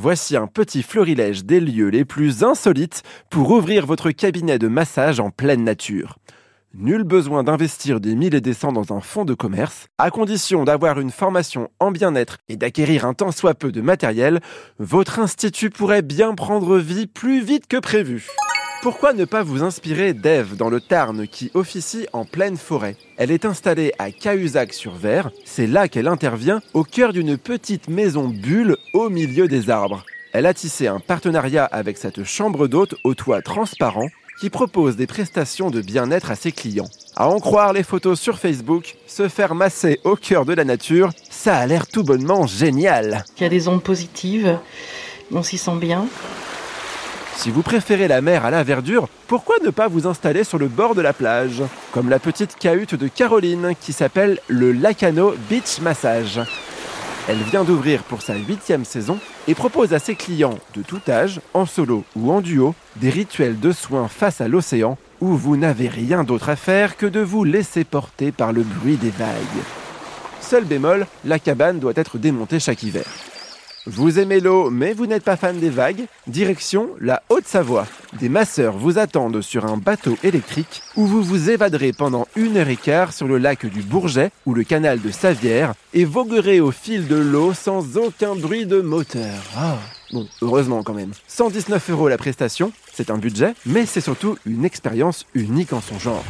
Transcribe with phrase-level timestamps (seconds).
[0.00, 5.18] Voici un petit florilège des lieux les plus insolites pour ouvrir votre cabinet de massage
[5.18, 6.18] en pleine nature.
[6.72, 10.62] Nul besoin d'investir des mille et des cents dans un fonds de commerce, à condition
[10.62, 14.38] d'avoir une formation en bien-être et d'acquérir un tant soit peu de matériel,
[14.78, 18.28] votre institut pourrait bien prendre vie plus vite que prévu.
[18.80, 22.96] Pourquoi ne pas vous inspirer d'Ève dans le Tarn qui officie en pleine forêt?
[23.16, 28.76] Elle est installée à Cahuzac-sur-Ver, c'est là qu'elle intervient au cœur d'une petite maison bulle
[28.92, 30.04] au milieu des arbres.
[30.32, 34.08] Elle a tissé un partenariat avec cette chambre d'hôte au toit transparent
[34.40, 36.88] qui propose des prestations de bien-être à ses clients.
[37.16, 41.10] À en croire les photos sur Facebook, se faire masser au cœur de la nature,
[41.28, 43.24] ça a l'air tout bonnement génial.
[43.38, 44.56] Il y a des ondes positives,
[45.32, 46.06] on s'y sent bien.
[47.38, 50.66] Si vous préférez la mer à la verdure, pourquoi ne pas vous installer sur le
[50.66, 55.78] bord de la plage Comme la petite cahute de Caroline qui s'appelle le Lacano Beach
[55.80, 56.40] Massage.
[57.28, 61.40] Elle vient d'ouvrir pour sa huitième saison et propose à ses clients de tout âge,
[61.54, 65.86] en solo ou en duo, des rituels de soins face à l'océan où vous n'avez
[65.86, 69.62] rien d'autre à faire que de vous laisser porter par le bruit des vagues.
[70.40, 73.04] Seul bémol, la cabane doit être démontée chaque hiver.
[73.90, 77.86] Vous aimez l'eau, mais vous n'êtes pas fan des vagues Direction la Haute-Savoie.
[78.20, 82.68] Des masseurs vous attendent sur un bateau électrique où vous vous évaderez pendant une heure
[82.68, 86.70] et quart sur le lac du Bourget ou le canal de Savière et voguerez au
[86.70, 89.42] fil de l'eau sans aucun bruit de moteur.
[89.56, 89.78] Ah.
[90.12, 91.12] Bon, heureusement quand même.
[91.26, 95.98] 119 euros la prestation, c'est un budget, mais c'est surtout une expérience unique en son
[95.98, 96.24] genre.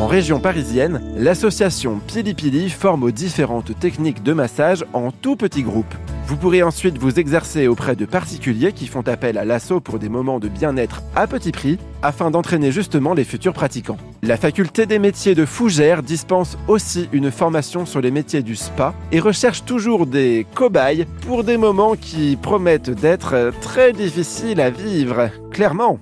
[0.00, 5.62] En région parisienne, l'association Pili Pili forme aux différentes techniques de massage en tout petits
[5.62, 5.94] groupes.
[6.26, 10.08] Vous pourrez ensuite vous exercer auprès de particuliers qui font appel à l'assaut pour des
[10.08, 13.98] moments de bien-être à petit prix afin d'entraîner justement les futurs pratiquants.
[14.22, 18.94] La faculté des métiers de Fougères dispense aussi une formation sur les métiers du spa
[19.12, 25.28] et recherche toujours des cobayes pour des moments qui promettent d'être très difficiles à vivre.
[25.50, 26.00] Clairement.